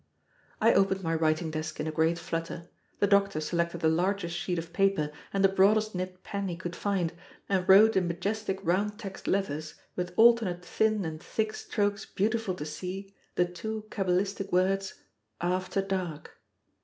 I 0.59 0.73
opened 0.73 1.03
my 1.03 1.13
writing 1.13 1.51
desk 1.51 1.79
in 1.79 1.85
a 1.85 1.91
great 1.91 2.17
flutter. 2.17 2.71
The 2.97 3.05
doctor 3.05 3.39
selected 3.39 3.81
the 3.81 3.87
largest 3.87 4.35
sheet 4.35 4.57
of 4.57 4.73
paper 4.73 5.11
and 5.31 5.43
the 5.43 5.47
broadest 5.47 5.93
nibbed 5.93 6.23
pen 6.23 6.47
he 6.47 6.55
could 6.55 6.75
find, 6.75 7.13
and 7.47 7.69
wrote 7.69 7.95
in 7.95 8.07
majestic 8.07 8.57
round 8.63 8.97
text 8.97 9.27
letters, 9.27 9.75
with 9.95 10.13
alternate 10.17 10.65
thin 10.65 11.05
and 11.05 11.21
thick 11.21 11.53
strokes 11.53 12.07
beautiful 12.07 12.55
to 12.55 12.65
see, 12.65 13.13
the 13.35 13.45
two 13.45 13.85
cabalistic 13.91 14.51
words 14.51 14.95
AFTER 15.39 15.83
DARK. 15.83 16.31